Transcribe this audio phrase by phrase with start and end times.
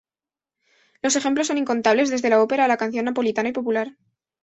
[1.03, 3.97] Los ejemplos son incontables, desde la ópera a la canción napolitana y popular.